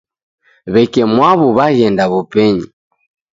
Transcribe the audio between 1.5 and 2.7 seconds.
w'aghenda w'upenyi